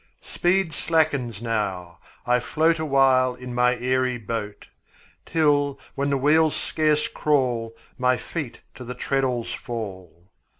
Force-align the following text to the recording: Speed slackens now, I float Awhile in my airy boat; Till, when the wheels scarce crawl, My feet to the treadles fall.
Speed 0.23 0.73
slackens 0.73 1.43
now, 1.43 1.99
I 2.25 2.39
float 2.39 2.79
Awhile 2.79 3.35
in 3.35 3.53
my 3.53 3.75
airy 3.75 4.17
boat; 4.17 4.65
Till, 5.27 5.77
when 5.93 6.09
the 6.09 6.17
wheels 6.17 6.55
scarce 6.55 7.07
crawl, 7.07 7.75
My 7.99 8.17
feet 8.17 8.61
to 8.73 8.83
the 8.83 8.95
treadles 8.95 9.53
fall. 9.53 10.23